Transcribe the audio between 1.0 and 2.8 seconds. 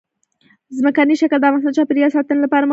شکل د افغانستان د چاپیریال ساتنې لپاره مهم دي.